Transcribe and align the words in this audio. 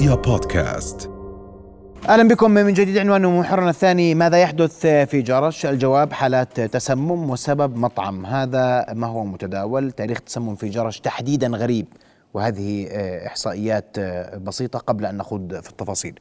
رؤيا 0.00 0.14
بودكاست 0.14 1.10
أهلا 2.08 2.28
بكم 2.28 2.50
من 2.50 2.72
جديد 2.72 2.98
عنوان 2.98 3.38
محورنا 3.38 3.70
الثاني 3.70 4.14
ماذا 4.14 4.38
يحدث 4.38 4.86
في 4.86 5.22
جرش؟ 5.22 5.66
الجواب 5.66 6.12
حالات 6.12 6.60
تسمم 6.60 7.30
وسبب 7.30 7.76
مطعم 7.76 8.26
هذا 8.26 8.86
ما 8.92 9.06
هو 9.06 9.24
متداول 9.24 9.92
تاريخ 9.92 10.18
التسمم 10.18 10.54
في 10.54 10.68
جرش 10.68 11.00
تحديدا 11.00 11.48
غريب 11.48 11.86
وهذه 12.34 12.88
آه، 12.90 13.26
إحصائيات 13.26 13.96
آه، 13.98 14.36
بسيطة 14.36 14.78
قبل 14.78 15.06
أن 15.06 15.16
نخوض 15.16 15.60
في 15.60 15.70
التفاصيل. 15.70 16.20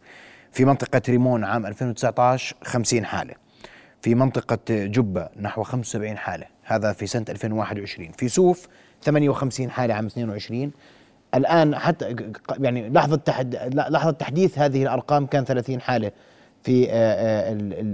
في 0.51 0.65
منطقة 0.65 1.01
ريمون 1.09 1.43
عام 1.43 1.65
2019 1.65 2.55
50 2.63 3.05
حالة. 3.05 3.33
في 4.01 4.15
منطقة 4.15 4.59
جبة 4.69 5.29
نحو 5.41 5.63
75 5.63 6.17
حالة، 6.17 6.45
هذا 6.63 6.93
في 6.93 7.07
سنة 7.07 7.25
2021. 7.29 8.11
في 8.11 8.29
سوف 8.29 8.67
58 9.03 9.71
حالة 9.71 9.93
عام 9.93 10.05
22 10.05 10.71
الآن 11.35 11.75
حتى 11.75 12.15
يعني 12.59 12.89
لحظة 12.89 13.15
تحد 13.15 13.55
لحظة 13.75 14.11
تحديث 14.11 14.59
هذه 14.59 14.83
الأرقام 14.83 15.25
كان 15.25 15.45
30 15.45 15.81
حالة 15.81 16.11
في 16.63 16.87
آه، 16.89 17.51
آه، 17.51 17.53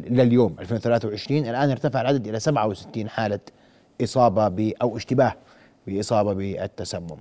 لليوم 0.10 0.56
2023 0.60 1.40
الآن 1.40 1.70
ارتفع 1.70 2.02
العدد 2.02 2.28
إلى 2.28 2.40
67 2.40 3.10
حالة 3.10 3.40
إصابة 4.04 4.48
ب 4.48 4.72
أو 4.82 4.98
اشتباه 4.98 5.34
بإصابة 5.88 6.34
بالتسمم. 6.34 7.18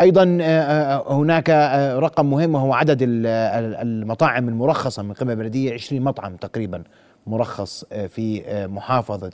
أيضا 0.00 0.38
آه، 0.42 1.12
هناك 1.12 1.50
رقم 1.98 2.30
مهم 2.30 2.54
وهو 2.54 2.74
عدد 2.74 2.98
المطاعم 3.02 4.48
المرخصة 4.48 5.02
من 5.02 5.12
قبل 5.12 5.30
البلديه 5.30 5.72
20 5.72 6.02
مطعم 6.02 6.36
تقريبا 6.36 6.82
مرخص 7.26 7.84
في 7.84 8.42
محافظة 8.70 9.32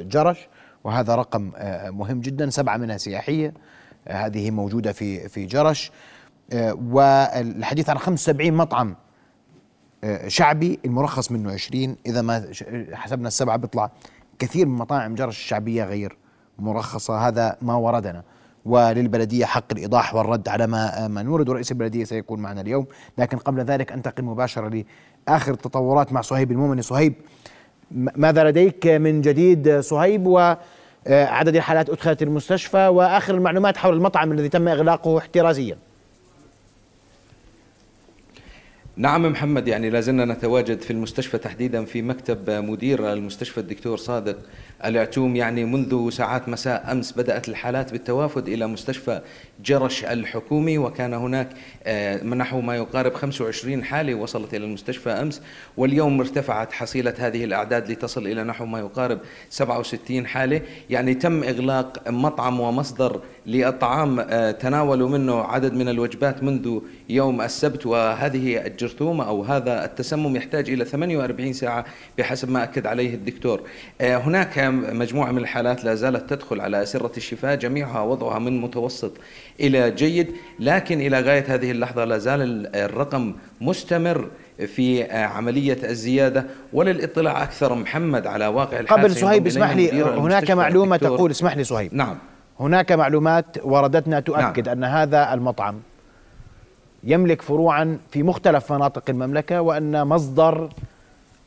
جرش 0.00 0.48
وهذا 0.84 1.14
رقم 1.14 1.52
مهم 1.86 2.20
جدا 2.20 2.50
سبعة 2.50 2.76
منها 2.76 2.96
سياحية 2.96 3.54
هذه 4.08 4.50
موجودة 4.50 4.92
في 4.92 5.28
في 5.28 5.46
جرش. 5.46 5.90
آه، 6.52 6.78
والحديث 6.90 7.90
عن 7.90 7.98
75 7.98 8.52
مطعم 8.52 8.96
آه، 10.04 10.28
شعبي 10.28 10.78
المرخص 10.84 11.32
منه 11.32 11.52
20 11.52 11.96
إذا 12.06 12.22
ما 12.22 12.52
حسبنا 12.92 13.28
السبعة 13.28 13.56
بيطلع 13.56 13.90
كثير 14.38 14.66
من 14.66 14.78
مطاعم 14.78 15.14
جرش 15.14 15.38
الشعبية 15.38 15.84
غير 15.84 16.16
مرخصة. 16.58 17.28
هذا 17.28 17.56
ما 17.62 17.74
وردنا. 17.74 18.22
وللبلدية 18.64 19.44
حق 19.44 19.64
الإيضاح 19.72 20.14
والرد 20.14 20.48
على 20.48 20.66
ما 20.66 21.08
ما 21.08 21.22
نورد. 21.22 21.48
ورئيس 21.48 21.72
البلدية 21.72 22.04
سيكون 22.04 22.40
معنا 22.40 22.60
اليوم. 22.60 22.86
لكن 23.18 23.38
قبل 23.38 23.60
ذلك 23.60 23.92
أنتقل 23.92 24.24
مباشرة 24.24 24.84
لآخر 25.28 25.52
التطورات 25.52 26.12
مع 26.12 26.20
صهيب 26.20 26.52
المؤمن. 26.52 26.82
صهيب 26.82 27.14
ماذا 27.90 28.44
لديك 28.44 28.86
من 28.86 29.20
جديد؟ 29.20 29.80
صهيب 29.80 30.26
و 30.26 30.54
عدد 31.06 31.56
الحالات 31.56 31.90
أدخلت 31.90 32.22
المستشفى 32.22 32.86
وآخر 32.86 33.34
المعلومات 33.34 33.76
حول 33.76 33.94
المطعم 33.94 34.32
الذي 34.32 34.48
تم 34.48 34.68
إغلاقه 34.68 35.18
احترازيا. 35.18 35.78
نعم 38.96 39.26
محمد 39.26 39.68
يعني 39.68 39.90
لازلنا 39.90 40.24
نتواجد 40.24 40.80
في 40.80 40.90
المستشفى 40.90 41.38
تحديدا 41.38 41.84
في 41.84 42.02
مكتب 42.02 42.50
مدير 42.50 43.12
المستشفى 43.12 43.58
الدكتور 43.58 43.96
صادق 43.96 44.38
العتوم. 44.84 45.36
يعني 45.36 45.64
منذ 45.64 46.10
ساعات 46.10 46.48
مساء 46.48 46.92
أمس 46.92 47.12
بدأت 47.12 47.48
الحالات 47.48 47.92
بالتوافد 47.92 48.48
إلى 48.48 48.66
مستشفى 48.66 49.20
جرش 49.64 50.04
الحكومي 50.04 50.78
وكان 50.78 51.14
هناك 51.14 51.48
آه، 51.84 52.24
نحو 52.24 52.60
ما 52.60 52.76
يقارب 52.76 53.14
25 53.14 53.84
حاله 53.84 54.14
وصلت 54.14 54.54
إلى 54.54 54.64
المستشفى 54.64 55.10
أمس 55.10 55.42
واليوم 55.76 56.20
ارتفعت 56.20 56.72
حصيلة 56.72 57.14
هذه 57.18 57.44
الأعداد 57.44 57.90
لتصل 57.90 58.26
إلى 58.26 58.44
نحو 58.44 58.66
ما 58.66 58.78
يقارب 58.78 59.18
67 59.50 60.26
حاله 60.26 60.60
يعني 60.90 61.14
تم 61.14 61.42
إغلاق 61.42 62.08
مطعم 62.08 62.60
ومصدر 62.60 63.20
للطعام 63.46 64.20
آه، 64.20 64.50
تناولوا 64.50 65.08
منه 65.08 65.40
عدد 65.40 65.74
من 65.74 65.88
الوجبات 65.88 66.42
منذ 66.42 66.78
يوم 67.08 67.40
السبت 67.40 67.86
وهذه 67.86 68.66
الجرثومه 68.82 69.28
أو 69.28 69.42
هذا 69.42 69.84
التسمم 69.84 70.36
يحتاج 70.36 70.70
إلى 70.70 70.84
48 70.84 71.52
ساعة 71.52 71.84
بحسب 72.18 72.50
ما 72.50 72.62
أكد 72.62 72.86
عليه 72.86 73.14
الدكتور. 73.14 73.60
آه، 74.00 74.16
هناك 74.16 74.58
مجموعة 74.92 75.32
من 75.32 75.38
الحالات 75.38 75.84
لا 75.84 75.94
زالت 75.94 76.30
تدخل 76.30 76.60
على 76.60 76.82
أسرة 76.82 77.12
الشفاء 77.16 77.56
جميعها 77.56 78.02
وضعها 78.02 78.38
من 78.38 78.60
متوسط 78.60 79.12
إلى 79.60 79.90
جيد 79.90 80.32
لكن 80.58 81.00
إلى 81.00 81.20
غاية 81.20 81.44
هذه 81.48 81.70
اللحظة 81.70 82.04
لا 82.04 82.18
زال 82.18 82.76
الرقم 82.76 83.34
مستمر 83.60 84.28
في 84.66 85.12
عملية 85.12 85.78
الزيادة 85.84 86.46
وللاطلاع 86.72 87.42
أكثر 87.42 87.74
محمد 87.74 88.26
على 88.26 88.46
واقع 88.46 88.80
الحال 88.80 88.98
قبل 88.98 89.16
صهيب 89.16 89.46
اسمح 89.46 89.76
لي 89.76 90.02
هناك 90.02 90.50
معلومة 90.50 90.96
تقول 90.96 91.30
اسمح 91.30 91.56
لي 91.56 91.64
صهيب. 91.64 91.94
نعم. 91.94 92.18
هناك 92.60 92.92
معلومات 92.92 93.56
وردتنا 93.62 94.20
تؤكد 94.20 94.68
نعم. 94.68 94.76
أن 94.76 94.84
هذا 94.84 95.34
المطعم 95.34 95.80
يملك 97.04 97.42
فروعا 97.42 97.98
في 98.10 98.22
مختلف 98.22 98.72
مناطق 98.72 99.02
المملكة 99.08 99.60
وأن 99.60 100.06
مصدر 100.06 100.68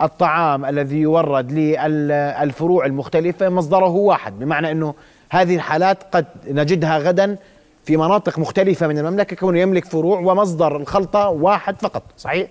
الطعام 0.02 0.66
الذي 0.66 0.98
يورد 0.98 1.52
للفروع 1.52 2.86
المختلفة 2.86 3.50
مصدره 3.50 3.90
واحد 3.90 4.40
بمعنى 4.40 4.72
أنه 4.72 4.94
هذه 5.30 5.56
الحالات 5.56 5.98
قد 6.12 6.26
نجدها 6.48 6.98
غدا 6.98 7.38
في 7.86 7.98
مناطق 7.98 8.40
مختلفة 8.40 8.88
من 8.88 8.98
المملكة 8.98 9.36
كونه 9.36 9.60
يملك 9.60 9.86
فروع 9.86 10.20
ومصدر 10.20 10.78
الخلطة 10.78 11.30
واحد 11.30 11.82
فقط 11.82 12.04
صحيح؟ 12.18 12.48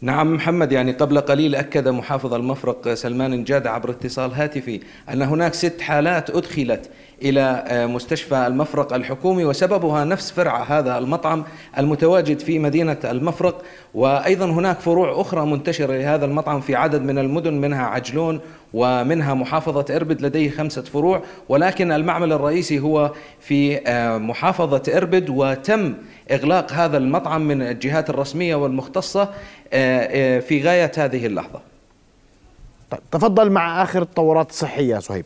نعم 0.00 0.34
محمد 0.34 0.72
يعني 0.72 0.92
قبل 0.92 1.20
قليل 1.20 1.54
أكد 1.54 1.88
محافظ 1.88 2.34
المفرق 2.34 2.94
سلمان 2.94 3.44
جاد 3.44 3.66
عبر 3.66 3.90
اتصال 3.90 4.32
هاتفي 4.32 4.80
أن 5.12 5.22
هناك 5.22 5.54
ست 5.54 5.80
حالات 5.80 6.30
أدخلت 6.30 6.90
إلى 7.24 7.64
آه، 7.68 7.86
مستشفى 7.86 8.46
المفرق 8.46 8.92
الحكومي 8.92 9.44
وسببها 9.44 10.04
نفس 10.04 10.30
فرع 10.30 10.62
هذا 10.62 10.98
المطعم 10.98 11.44
المتواجد 11.78 12.38
في 12.40 12.58
مدينة 12.58 12.96
المفرق. 13.04 13.62
وأيضا 13.94 14.46
هناك 14.46 14.80
فروع 14.80 15.20
أخرى 15.20 15.46
منتشرة 15.46 15.96
لهذا 15.96 16.24
المطعم 16.24 16.60
في 16.60 16.74
عدد 16.74 17.02
من 17.02 17.18
المدن 17.18 17.54
منها 17.54 17.82
عجلون 17.82 18.40
ومنها 18.74 19.34
محافظة 19.34 19.96
إربد 19.96 20.22
لديه 20.22 20.50
خمسة 20.50 20.82
فروع. 20.82 21.22
ولكن 21.48 21.92
المعمل 21.92 22.32
الرئيسي 22.32 22.78
هو 22.78 23.12
في 23.40 23.88
آه، 23.88 24.18
محافظة 24.18 24.82
إربد 24.96 25.30
وتم 25.30 25.94
إغلاق 26.30 26.72
هذا 26.72 26.96
المطعم 26.96 27.48
من 27.48 27.62
الجهات 27.62 28.10
الرسمية 28.10 28.54
والمختصة 28.54 29.28
آه، 29.72 30.38
في 30.38 30.62
غاية 30.62 30.92
هذه 30.96 31.26
اللحظة. 31.26 31.60
طيب 32.90 33.00
تفضل 33.10 33.50
مع 33.50 33.82
آخر 33.82 34.02
التطورات 34.02 34.50
الصحية 34.50 34.98
صهيب 34.98 35.24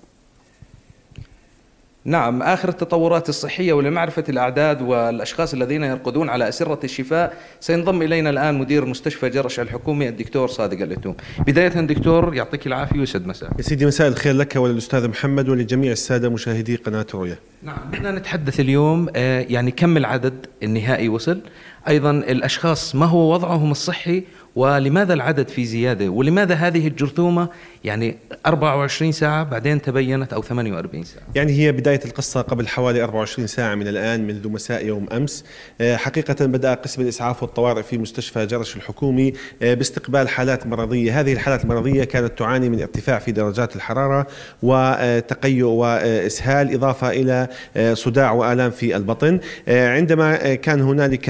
نعم 2.08 2.42
آخر 2.42 2.68
التطورات 2.68 3.28
الصحية 3.28 3.72
ولمعرفة 3.72 4.24
الأعداد 4.28 4.82
والأشخاص 4.82 5.54
الذين 5.54 5.84
يرقدون 5.84 6.28
على 6.28 6.48
أسرة 6.48 6.80
الشفاء 6.84 7.36
سينضم 7.60 8.02
إلينا 8.02 8.30
الآن 8.30 8.58
مدير 8.58 8.84
مستشفى 8.84 9.28
جرش 9.28 9.60
الحكومي 9.60 10.08
الدكتور 10.08 10.48
صادق 10.48 10.82
الأتوم. 10.82 11.16
بداية 11.46 11.68
دكتور 11.68 12.34
يعطيك 12.34 12.66
العافية 12.66 12.98
ويسعد 12.98 13.26
مساء 13.26 13.50
يا 13.58 13.62
سيدي 13.62 13.86
مساء 13.86 14.08
الخير 14.08 14.34
لك 14.34 14.56
وللأستاذ 14.56 15.08
محمد 15.08 15.48
ولجميع 15.48 15.92
السادة 15.92 16.28
مشاهدي 16.28 16.76
قناة 16.76 17.06
رؤيا 17.14 17.36
نعم 17.62 17.78
بدنا 17.92 18.10
نتحدث 18.10 18.60
اليوم 18.60 19.08
آه، 19.16 19.46
يعني 19.48 19.70
كم 19.70 19.96
العدد 19.96 20.46
النهائي 20.62 21.08
وصل؟ 21.08 21.40
أيضا 21.88 22.10
الأشخاص 22.10 22.94
ما 22.94 23.06
هو 23.06 23.32
وضعهم 23.32 23.70
الصحي؟ 23.70 24.24
ولماذا 24.58 25.14
العدد 25.14 25.48
في 25.48 25.64
زيادة؟ 25.64 26.08
ولماذا 26.08 26.54
هذه 26.54 26.88
الجرثومة 26.88 27.48
يعني 27.84 28.16
24 28.46 29.12
ساعة 29.12 29.44
بعدين 29.44 29.82
تبينت 29.82 30.32
أو 30.32 30.42
48 30.42 31.04
ساعة؟ 31.04 31.22
يعني 31.34 31.52
هي 31.52 31.72
بداية 31.72 32.00
القصة 32.04 32.40
قبل 32.40 32.68
حوالي 32.68 33.04
24 33.04 33.46
ساعة 33.46 33.74
من 33.74 33.88
الآن 33.88 34.26
منذ 34.26 34.48
مساء 34.48 34.86
يوم 34.86 35.06
أمس. 35.12 35.44
آه، 35.80 35.96
حقيقة 35.96 36.46
بدأ 36.46 36.74
قسم 36.74 37.02
الإسعاف 37.02 37.42
والطوارئ 37.42 37.82
في 37.82 37.98
مستشفى 37.98 38.46
جرش 38.46 38.76
الحكومي 38.76 39.32
آه، 39.62 39.74
باستقبال 39.74 40.28
حالات 40.28 40.66
مرضية. 40.66 41.20
هذه 41.20 41.32
الحالات 41.32 41.64
المرضية 41.64 42.04
كانت 42.04 42.38
تعاني 42.38 42.68
من 42.68 42.80
ارتفاع 42.80 43.18
في 43.18 43.32
درجات 43.32 43.76
الحرارة 43.76 44.26
وتقيؤ 44.62 45.68
وإسهال 45.68 46.74
إضافة 46.74 47.10
إلى 47.10 47.48
آه، 47.76 47.94
صداع 47.94 48.32
وآلام 48.32 48.70
في 48.70 48.96
البطن. 48.96 49.40
عندما 49.68 50.54
كان 50.54 50.80
هنالك 50.80 51.24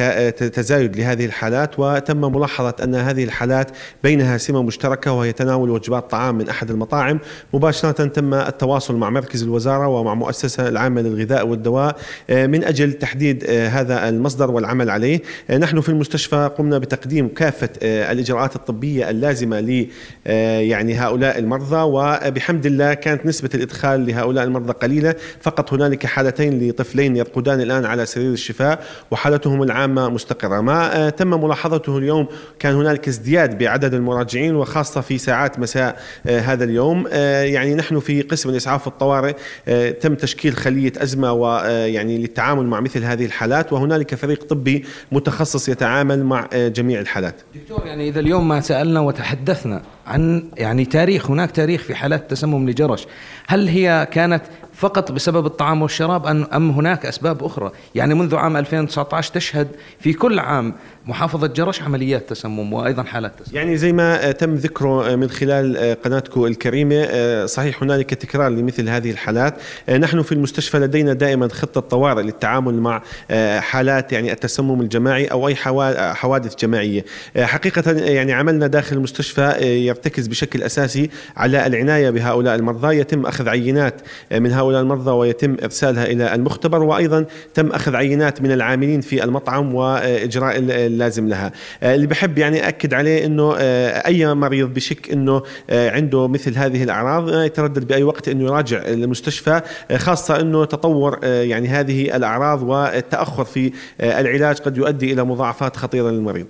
تزايد 0.54 0.96
لهذه 0.96 1.24
الحالات 1.24 1.78
وتم 1.78 2.36
ملاحظة 2.36 2.74
أن 2.84 2.94
هذه 2.94 3.17
الحالات 3.24 3.70
بينها 4.02 4.38
سمة 4.38 4.62
مشتركة 4.62 5.12
وهي 5.12 5.32
تناول 5.32 5.70
وجبات 5.70 6.10
طعام 6.10 6.38
من 6.38 6.48
أحد 6.48 6.70
المطاعم. 6.70 7.18
مباشرة 7.52 8.06
تم 8.06 8.34
التواصل 8.34 8.96
مع 8.96 9.10
مركز 9.10 9.42
الوزارة 9.42 9.88
ومع 9.88 10.14
مؤسسة 10.14 10.68
العامة 10.68 11.00
للغذاء 11.00 11.46
والدواء 11.46 11.96
آه، 12.30 12.46
من 12.46 12.64
أجل 12.64 12.92
تحديد 12.92 13.44
آه، 13.44 13.68
هذا 13.68 14.08
المصدر 14.08 14.50
والعمل 14.50 14.90
عليه. 14.90 15.22
آه، 15.50 15.58
نحن 15.58 15.80
في 15.80 15.88
المستشفى 15.88 16.50
قمنا 16.58 16.78
بتقديم 16.78 17.28
كافة 17.28 17.68
الإجراءات 17.82 18.56
الطبية 18.56 19.10
اللازمة 19.10 19.60
ل 19.60 19.86
يعني 20.26 20.94
هؤلاء 20.94 21.38
المرضى. 21.38 21.76
وبحمد 21.76 22.66
الله 22.66 22.94
كانت 22.94 23.26
نسبة 23.26 23.50
الإدخال 23.54 24.06
لهؤلاء 24.06 24.44
المرضى 24.44 24.72
قليلة. 24.72 25.14
فقط 25.40 25.72
هنالك 25.72 26.06
حالتين 26.06 26.68
لطفلين 26.68 27.16
يرقدان 27.16 27.60
الآن 27.60 27.84
على 27.84 28.06
سرير 28.06 28.32
الشفاء 28.32 28.84
وحالتهم 29.10 29.62
العامة 29.62 30.08
مستقرة. 30.08 30.60
ما 30.60 31.10
تم 31.10 31.44
ملاحظته 31.44 31.98
اليوم 31.98 32.26
كان 32.58 32.74
هنالك 32.74 32.97
هنالك 32.98 33.08
ازدياد 33.08 33.58
بعدد 33.58 33.94
المراجعين 33.94 34.56
وخاصة 34.56 35.00
في 35.00 35.18
ساعات 35.18 35.58
مساء 35.58 36.00
هذا 36.26 36.64
اليوم. 36.64 37.06
يعني 37.42 37.74
نحن 37.74 38.00
في 38.00 38.22
قسم 38.22 38.50
الإسعاف 38.50 38.86
والطوارئ 38.86 39.34
تم 40.00 40.14
تشكيل 40.14 40.56
خلية 40.56 40.92
أزمة 40.96 41.32
ويعني 41.32 42.18
للتعامل 42.18 42.66
مع 42.66 42.80
مثل 42.80 43.04
هذه 43.04 43.24
الحالات 43.24 43.72
وهنالك 43.72 44.14
فريق 44.14 44.44
طبي 44.44 44.84
متخصص 45.12 45.68
يتعامل 45.68 46.24
مع 46.24 46.48
جميع 46.52 47.00
الحالات. 47.00 47.34
دكتور 47.54 47.86
يعني 47.86 48.08
إذا 48.08 48.20
اليوم 48.20 48.48
ما 48.48 48.60
سألنا 48.60 49.00
وتحدثنا 49.00 49.82
عن 50.06 50.44
يعني 50.56 50.84
تاريخ 50.84 51.30
هناك 51.30 51.50
تاريخ 51.50 51.82
في 51.82 51.94
حالات 51.94 52.30
تسمم 52.30 52.70
لجرش 52.70 53.06
هل 53.46 53.68
هي 53.68 54.08
كانت 54.12 54.42
فقط 54.78 55.12
بسبب 55.12 55.46
الطعام 55.46 55.82
والشراب 55.82 56.26
أم 56.26 56.70
هناك 56.70 57.06
أسباب 57.06 57.44
أخرى. 57.44 57.70
يعني 57.94 58.14
منذ 58.14 58.36
عام 58.36 58.56
2019 58.56 59.32
تشهد 59.32 59.68
في 60.00 60.12
كل 60.12 60.38
عام 60.38 60.74
محافظة 61.06 61.46
جرش 61.46 61.82
عمليات 61.82 62.30
تسمم 62.30 62.72
وأيضا 62.72 63.02
حالات 63.02 63.32
تسمم. 63.40 63.56
يعني 63.56 63.76
زي 63.76 63.92
ما 63.92 64.32
تم 64.32 64.54
ذكره 64.54 65.16
من 65.16 65.30
خلال 65.30 65.96
قناتكم 66.04 66.44
الكريمة 66.44 67.06
صحيح 67.46 67.82
هنالك 67.82 68.14
تكرار 68.14 68.48
لمثل 68.48 68.88
هذه 68.88 69.10
الحالات. 69.10 69.54
نحن 69.98 70.22
في 70.22 70.32
المستشفى 70.32 70.78
لدينا 70.78 71.12
دائما 71.12 71.48
خطة 71.48 71.80
طوارئ 71.80 72.22
للتعامل 72.22 72.74
مع 72.74 73.02
حالات 73.58 74.12
يعني 74.12 74.32
التسمم 74.32 74.80
الجماعي 74.80 75.26
أو 75.26 75.48
أي 75.48 75.56
حوادث 76.14 76.56
جماعية. 76.56 77.04
حقيقة 77.38 77.92
يعني 77.92 78.32
عملنا 78.32 78.66
داخل 78.66 78.96
المستشفى 78.96 79.52
يرتكز 79.86 80.26
بشكل 80.26 80.62
أساسي 80.62 81.10
على 81.36 81.66
العناية 81.66 82.10
بهؤلاء 82.10 82.54
المرضى. 82.54 82.96
يتم 82.96 83.26
أخذ 83.26 83.48
عينات 83.48 83.94
من 84.32 84.52
هؤلاء 84.52 84.67
المرضى 84.76 85.10
ويتم 85.10 85.56
إرسالها 85.64 86.06
إلى 86.06 86.34
المختبر 86.34 86.82
وأيضا 86.82 87.26
تم 87.54 87.70
أخذ 87.70 87.96
عينات 87.96 88.42
من 88.42 88.52
العاملين 88.52 89.00
في 89.00 89.24
المطعم 89.24 89.74
وإجراء 89.74 90.58
اللازم 90.58 91.28
لها. 91.28 91.52
آه، 91.82 91.94
اللي 91.94 92.06
بحب 92.06 92.38
يعني 92.38 92.68
أكد 92.68 92.94
عليه 92.94 93.26
أنه 93.26 93.54
آه، 93.58 94.06
أي 94.06 94.34
مريض 94.34 94.74
بشك 94.74 95.12
أنه 95.12 95.42
آه، 95.70 95.90
عنده 95.90 96.28
مثل 96.28 96.58
هذه 96.58 96.82
الأعراض 96.82 97.28
يتردد 97.44 97.86
بأي 97.86 98.02
وقت 98.02 98.28
أنه 98.28 98.44
يراجع 98.44 98.82
المستشفى 98.86 99.60
خاصة 99.96 100.40
أنه 100.40 100.64
تطور 100.64 101.24
يعني 101.24 101.68
هذه 101.68 102.16
الأعراض 102.16 102.62
والتأخر 102.62 103.44
في 103.44 103.72
العلاج 104.00 104.58
قد 104.58 104.76
يؤدي 104.76 105.12
إلى 105.12 105.24
مضاعفات 105.24 105.76
خطيرة 105.76 106.10
للمريض. 106.10 106.46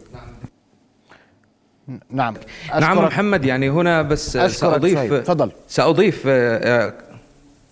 نعم. 2.11 2.35
نعم 2.81 2.99
محمد 2.99 3.44
يعني 3.44 3.71
هنا 3.71 4.03
بس 4.03 4.37
سأضيف 4.37 5.12
تفضل. 5.12 5.50
سأضيف 5.69 6.26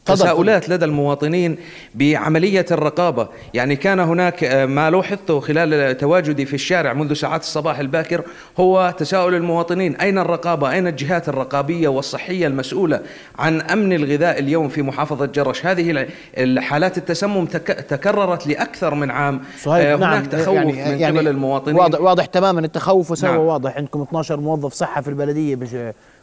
تساؤلات 0.07 0.69
لدى 0.69 0.85
المواطنين 0.85 1.57
بعملية 1.95 2.67
الرقابة. 2.71 3.29
يعني 3.55 3.77
كان 3.77 4.01
هناك 4.01 4.45
آه، 4.45 4.67
ما 4.67 4.91
لاحظته 4.91 5.41
خلال 5.41 5.97
تواجدي 5.97 6.47
في 6.47 6.55
الشارع 6.55 6.93
منذ 6.93 7.13
ساعات 7.13 7.41
الصباح 7.41 7.79
الباكر 7.79 8.23
هو 8.61 8.95
تساؤل 8.99 9.35
المواطنين 9.35 9.97
أين 9.97 10.19
الرقابة؟ 10.19 10.73
أين 10.73 10.87
الجهات 10.87 11.29
الرقابية 11.29 11.89
والصحية 11.89 12.47
المسؤولة 12.47 13.01
عن 13.39 13.61
أمن 13.61 13.93
الغذاء 13.93 14.39
اليوم 14.39 14.69
في 14.69 14.83
محافظة 14.83 15.27
جرش؟ 15.27 15.67
هذه 15.67 16.07
الحالات 16.39 16.99
التسمم 16.99 17.47
تكررت 17.89 18.47
لأكثر 18.47 18.95
من 18.95 19.11
عام. 19.11 19.41
صحيح 19.63 19.87
آه، 19.87 19.95
هناك 19.95 20.01
نعم 20.01 20.25
تخوف 20.25 20.55
يعني 20.55 20.73
من 20.73 20.79
يعني 20.79 21.19
قبل 21.19 21.29
المواطنين. 21.29 21.77
واضح, 21.77 22.01
واضح 22.01 22.25
تماما 22.25 22.61
التخوف 22.61 23.11
وسوى 23.11 23.31
نعم. 23.31 23.41
واضح 23.41 23.77
عندكم 23.77 24.03
12 24.03 24.41
موظف 24.41 24.73
صحة 24.73 25.01
في 25.01 25.09
البلدية 25.09 25.57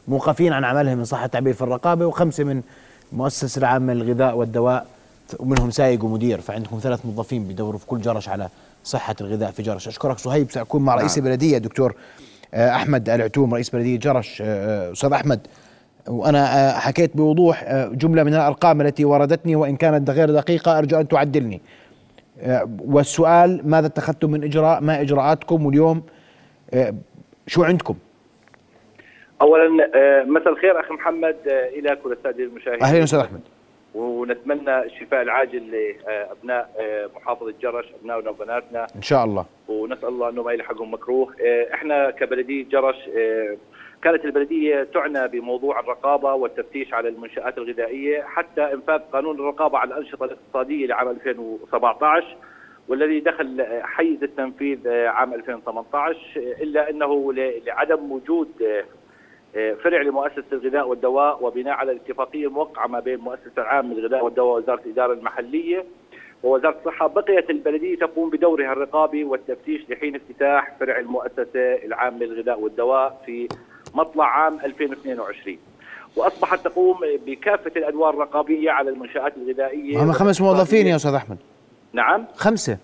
موقفين 0.08 0.54
عن 0.54 0.64
عملهم 0.64 0.98
من 0.98 1.04
صحة 1.04 1.26
التعبير 1.26 1.54
في 1.54 1.62
الرقابة 1.62 2.06
وخمسة 2.06 2.44
من 2.44 2.62
المؤسسة 3.14 3.60
العامة 3.60 3.94
للغذاء 3.94 4.38
والدواء 4.38 4.86
ومنهم 5.40 5.72
سايق 5.72 6.04
ومدير 6.04 6.42
فعندكم 6.42 6.80
ثلاث 6.80 7.06
موظفين 7.06 7.44
بيدوروا 7.48 7.80
في 7.80 7.86
كل 7.86 8.02
جرش 8.02 8.30
على 8.30 8.50
صحة 8.84 9.16
الغذاء 9.22 9.52
في 9.52 9.64
جرش. 9.64 9.88
أشكرك 9.88 10.18
صهيب 10.18 10.52
سأكون 10.52 10.82
مع 10.82 10.96
رئيس 10.96 11.18
نعم. 11.18 11.28
البلدية 11.28 11.58
دكتور 11.58 11.96
آه، 12.54 12.76
أحمد 12.76 13.10
العتوم 13.10 13.54
رئيس 13.54 13.70
بلدية 13.70 14.00
جرش 14.00 14.44
آه، 14.46 14.92
أستاذ 14.92 15.14
أحمد. 15.14 15.40
وأنا 16.08 16.70
آه، 16.70 16.80
حكيت 16.80 17.18
بوضوح 17.18 17.66
جملة 17.92 18.24
من 18.24 18.34
الأرقام 18.34 18.82
التي 18.82 19.06
وردتني 19.06 19.56
وإن 19.56 19.76
كانت 19.76 20.10
غير 20.10 20.32
دقيقة 20.32 20.78
أرجو 20.78 21.00
أن 21.00 21.08
تعدلني. 21.08 21.62
والسؤال 22.86 23.62
ماذا 23.70 23.88
اتخذتم 23.88 24.32
من 24.32 24.44
إجراء 24.44 24.82
ما 24.82 25.02
إجراءاتكم 25.02 25.66
واليوم 25.66 26.04
شو 27.48 27.64
عندكم؟ 27.64 27.96
اولا 29.44 29.90
آه، 29.96 30.24
مساء 30.24 30.50
الخير 30.50 30.80
أخي 30.80 30.94
محمد 30.94 31.38
آه، 31.48 31.70
إلى 31.70 31.96
كل 31.96 32.12
السادة 32.12 32.44
المشاهدين. 32.44 32.84
أهلا 32.84 33.04
وسهلا 33.04 33.24
أحمد. 33.24 33.42
ونتمنى 33.96 34.84
الشفاء 34.84 35.22
العاجل 35.22 35.72
لأبناء 35.72 36.70
آه، 36.80 37.10
محافظة 37.16 37.54
جرش 37.62 37.86
أبنائنا 38.02 38.30
وبناتنا. 38.30 38.88
إن 38.96 39.02
شاء 39.02 39.24
الله. 39.24 39.46
ونسأل 39.68 40.08
الله 40.08 40.30
أنه 40.30 40.44
ما 40.44 40.52
يلحقهم 40.54 40.94
مكروه. 40.94 41.36
إحنا 41.74 42.12
كبلديه 42.12 42.66
جرش 42.70 42.96
كانت 44.04 44.26
البلدية 44.26 44.88
تعنى 44.94 45.28
بموضوع 45.28 45.80
الرقابة 45.80 46.34
والتفتيش 46.34 46.94
على 46.94 47.10
المنشآت 47.10 47.58
الغذائية 47.58 48.22
حتى 48.22 48.74
إنفاذ 48.74 49.00
قانون 49.00 49.40
الرقابة 49.40 49.78
على 49.78 49.94
الأنشطة 49.94 50.26
الاقتصادية 50.26 50.88
لعام 50.88 51.10
2017 51.10 52.36
والذي 52.88 53.20
دخل 53.20 53.66
حيز 53.84 54.24
التنفيذ 54.24 54.90
عام 54.90 55.34
2018 55.34 56.18
إلا 56.36 56.90
أنه 56.90 57.34
لعدم 57.34 58.12
وجود 58.12 58.50
فرع 59.54 60.02
لمؤسسة 60.02 60.44
الغذاء 60.52 60.88
والدواء 60.88 61.44
وبناء 61.46 61.74
على 61.74 61.92
الاتفاقية 61.92 62.48
الموقعه 62.48 62.88
ما 62.88 63.00
بين 63.00 63.14
المؤسسه 63.14 63.52
العامة 63.58 63.94
للغذاء 63.94 64.26
والدواء 64.26 64.56
ووزارة 64.56 64.82
الإدارة 64.86 65.14
المحلية 65.14 65.86
ووزارة 66.44 66.76
الصحة. 66.80 67.08
بقيت 67.08 67.50
البلدية 67.50 67.96
تقوم 67.98 68.30
بدورها 68.30 68.72
الرقابي 68.72 69.24
والتفتيش 69.24 69.90
لحين 69.90 70.16
افتتاح 70.16 70.76
فرع 70.80 71.00
المؤسسة 71.00 71.76
العامة 71.86 72.26
للغذاء 72.26 72.60
والدواء 72.60 73.22
في 73.26 73.48
مطلع 73.94 74.26
عام 74.26 74.60
2022 74.64 75.58
وأصبحت 76.16 76.66
تقوم 76.66 76.98
بكافة 77.26 77.72
الأدوار 77.76 78.14
الرقابية 78.14 78.72
على 78.72 78.90
المنشآت 78.90 79.38
الغذائية 79.38 80.04
هم 80.04 80.12
خمس 80.12 80.42
موظفين 80.42 80.88
يا 80.88 80.96
أستاذ 80.96 81.14
أحمد. 81.14 81.38
نعم. 81.94 82.26
خمسة. 82.36 82.78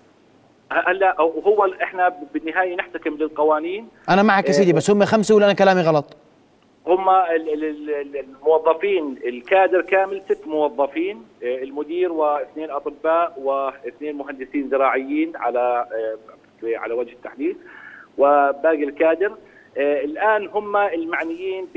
هلا 0.72 1.20
هو 1.20 1.68
إحنا 1.82 2.14
بالنهاية 2.34 2.76
نحتكم 2.76 3.10
للقوانين. 3.10 3.88
أنا 4.08 4.22
معك 4.22 4.48
يا 4.48 4.52
سيدي 4.52 4.72
بس 4.72 4.90
هم 4.90 5.04
خمسة 5.04 5.34
ولا 5.34 5.44
أنا 5.46 5.54
كلامي 5.54 5.80
غلط؟ 5.80 6.16
هم 6.90 7.08
الموظفين 8.14 9.18
الكادر 9.26 9.80
كامل 9.80 10.22
ست 10.22 10.46
موظفين 10.46 11.22
آه، 11.42 11.62
المدير 11.62 12.12
واثنين 12.12 12.70
أطباء 12.70 13.34
واثنين 13.40 14.16
مهندسين 14.16 14.68
زراعيين 14.68 15.36
على 15.36 15.86
آه، 15.92 16.78
على 16.78 16.94
وجه 16.94 17.12
التحديد 17.12 17.56
وباقي 18.18 18.84
الكادر. 18.84 19.36
آه، 19.78 20.04
الآن 20.04 20.48
هم 20.48 20.76
المعنيين 20.76 21.68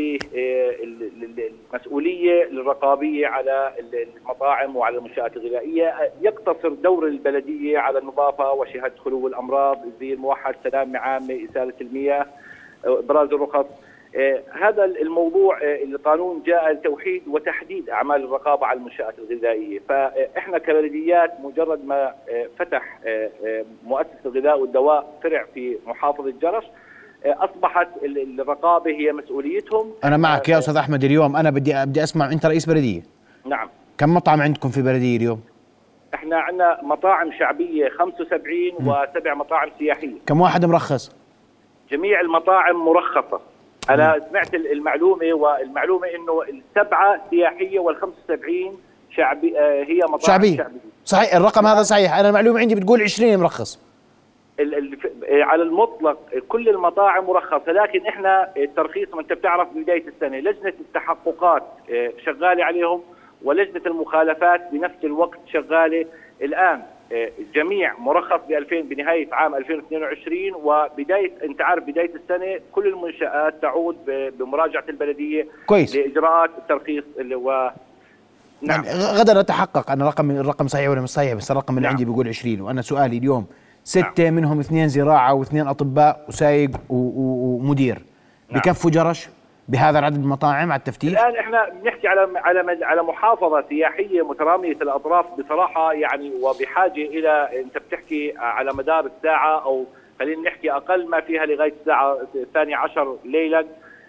بالمسؤوليه 1.72 2.44
الرقابية 2.44 3.28
على 3.28 3.74
المطاعم 3.94 4.76
وعلى 4.76 4.98
المنشآت 4.98 5.38
الغذائية. 5.38 6.12
يقتصر 6.22 6.70
دور 6.70 7.08
البلدية 7.08 7.80
على 7.80 8.00
النظافة 8.00 8.52
وشهاده 8.52 8.96
خلو 8.98 9.28
الأمراض 9.28 9.80
زي 10.00 10.14
الموحد 10.14 10.56
سلامه 10.64 11.00
عامه 11.00 11.48
ازاله 11.50 11.74
المياه 11.82 12.26
إبراز 12.86 13.34
الرخص. 13.34 13.66
هذا 14.62 14.86
الموضوع 14.86 15.58
آه، 15.64 15.84
القانون 15.84 16.44
جاء 16.46 16.72
لتوحيد 16.72 17.28
وتحديد 17.28 17.90
أعمال 17.90 18.24
الرقابة 18.24 18.66
على 18.66 18.80
المنشآت 18.80 19.14
الغذائية، 19.20 19.80
فإحنا 19.90 20.58
كبلديات 20.58 21.34
مجرد 21.44 21.86
ما 21.86 22.14
آه، 22.30 22.48
فتح 22.60 23.00
مؤسسة 23.84 24.20
الغذاء 24.26 24.60
والدواء 24.60 25.20
فرع 25.24 25.46
في 25.54 25.78
محافظة 25.86 26.34
جرش 26.42 26.64
أصبحت 27.26 27.88
الرقابة 28.40 28.92
هي 28.92 29.12
مسؤوليتهم. 29.12 29.94
أنا 30.04 30.18
معك 30.18 30.50
يا 30.50 30.58
أستاذ 30.58 30.78
أحمد 30.78 31.04
اليوم. 31.04 31.36
أنا 31.36 31.50
بدي 31.50 31.86
بدي 31.86 32.04
أسمع 32.04 32.32
أنت 32.32 32.46
رئيس 32.46 32.66
بلدية؟ 32.66 33.02
نعم. 33.46 33.70
كم 33.98 34.14
مطعم 34.14 34.42
عندكم 34.42 34.70
في 34.70 34.82
بلدية 34.82 35.18
اليوم؟ 35.18 35.42
إحنا 36.14 36.38
عندنا 36.38 36.80
مطاعم 36.84 37.32
شعبية 37.32 37.90
75 37.90 38.74
وسبع 38.80 39.34
مطاعم 39.34 39.70
سياحية. 39.80 40.18
كم 40.26 40.42
واحد 40.42 40.66
مرخص؟ 40.66 41.16
جميع 41.92 42.22
المطاعم 42.22 42.76
مرخصة. 42.76 43.53
أنا 43.90 44.20
سمعت 44.30 44.54
المعلومة 44.54 45.34
والمعلومة 45.34 46.08
إنه 46.08 46.42
السبعة 46.42 47.22
سياحية 47.30 47.80
وال75 47.80 48.72
شعبي 49.16 49.60
آه، 49.60 49.84
هي 49.84 50.00
مطاعم 50.04 50.20
شعبية. 50.20 50.58
شعبي. 50.58 50.78
صحيح 51.06 51.36
الرقم 51.36 51.66
هذا 51.68 51.84
صحيح. 51.84 52.14
أنا 52.18 52.30
المعلومة 52.30 52.60
عندي 52.60 52.76
بتقول 52.76 53.02
20 53.02 53.38
مرخص. 53.38 53.80
على 55.30 55.64
المطلق 55.64 56.18
كل 56.48 56.70
المطاعم 56.70 57.26
مرخصة 57.26 57.72
لكن 57.72 58.06
إحنا 58.08 58.50
الترخيص 58.58 59.14
ما 59.14 59.22
أنت 59.22 59.34
بتعرف 59.34 59.68
بداية 59.76 60.04
السنة 60.08 60.38
لجنة 60.40 60.74
التحققات 60.80 61.64
آه، 61.94 62.12
شغالة 62.26 62.64
عليهم 62.64 63.02
ولجنة 63.44 63.82
المخالفات 63.86 64.62
بنفس 64.72 64.96
الوقت 65.04 65.40
شغالة 65.54 66.06
الآن. 66.42 66.82
الجميع 67.12 68.00
مرخص 68.00 68.40
ب 68.50 68.52
2000 68.52 68.82
بنهاية 68.82 69.28
عام 69.32 69.56
2022 69.56 70.38
وبداية 70.54 71.32
أنت 71.44 71.62
عارف 71.62 71.84
بداية 71.84 72.12
السنة 72.16 72.60
كل 72.72 72.88
المنشآت 72.88 73.62
تعود 73.62 73.98
بمراجعة 74.40 74.84
البلدية 74.90 75.48
كويس 75.66 75.96
لإجراءات 75.96 76.50
الترخيص 76.58 77.04
اللي 77.20 77.36
هو 77.36 77.74
نعم 78.62 78.84
يعني 78.84 79.00
غدا 79.00 79.42
نتحقق 79.42 79.92
أن 79.92 80.02
الرقم 80.02 80.32
الرقم 80.32 80.68
صحيح 80.68 80.90
ولا 80.90 81.02
مش 81.02 81.10
صحيح 81.10 81.34
بس 81.34 81.52
الرقم 81.52 81.78
اللي 81.78 81.88
نعم. 81.88 81.92
عندي 81.92 82.06
بيقول 82.06 82.28
20 82.28 82.62
وأنا 82.62 82.82
سؤالي 82.82 83.18
اليوم 83.18 83.46
ستة 83.84 84.24
نعم. 84.24 84.34
منهم 84.34 84.60
اثنين 84.60 84.88
زراعة 84.88 85.34
واثنين 85.34 85.68
أطباء 85.68 86.26
وسايق 86.30 86.72
ومدير 86.90 88.02
نعم. 88.50 88.62
بكفوا 88.62 88.92
جرش 88.92 89.30
بهذا 89.68 90.00
العدد 90.00 90.18
من 90.18 90.24
المطاعم 90.24 90.72
على 90.72 90.80
التفتيش؟ 90.80 91.14
الآن 91.14 91.36
إحنا 91.36 91.70
بنحكي 91.70 92.08
على 92.08 92.40
على 92.40 92.86
على 92.86 93.04
محافظة 93.04 93.64
سياحية 93.70 94.22
مترامية 94.22 94.72
الأطراف 94.72 95.26
بصراحة 95.40 95.94
يعني 95.94 96.32
وبحاجة 96.42 97.02
إلى 97.02 97.62
أنت 97.62 97.78
بتحكي 97.78 98.34
على 98.38 98.74
مدار 98.74 99.06
الساعة 99.06 99.64
أو 99.64 99.86
خلينا 100.20 100.42
نحكي 100.42 100.72
أقل 100.72 101.10
ما 101.10 101.22
فيها 101.22 101.46
لغاية 101.46 101.74
الساعة 101.82 102.18
الثانية 102.36 102.76
عشر 102.76 103.18
ليلا 103.26 103.66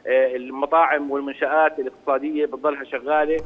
آه، 0.06 0.36
المطاعم 0.36 1.10
والمنشآت 1.10 1.78
الاقتصادية 1.78 2.46
بتضلها 2.46 2.84
شغالة 2.84 3.36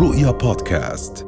رؤيا 0.00 0.30
بودكاست 0.30 1.27